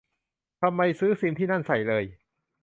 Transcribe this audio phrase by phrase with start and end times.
[0.61, 2.03] ทำไมซื้อซิมที่นั่นใส่เลย